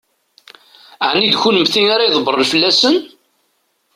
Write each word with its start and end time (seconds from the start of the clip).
Ɛni 1.07 1.27
d 1.33 1.35
kennemti 1.41 1.81
ara 1.93 2.07
ydebbṛen 2.07 2.45
fell-asen? 2.51 2.95